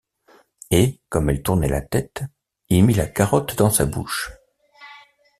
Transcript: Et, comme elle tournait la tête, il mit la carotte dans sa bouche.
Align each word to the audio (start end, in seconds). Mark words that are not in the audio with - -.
Et, 0.71 0.99
comme 1.09 1.29
elle 1.29 1.43
tournait 1.43 1.67
la 1.69 1.81
tête, 1.83 2.23
il 2.69 2.83
mit 2.83 2.95
la 2.95 3.05
carotte 3.05 3.55
dans 3.55 3.69
sa 3.69 3.85
bouche. 3.85 4.31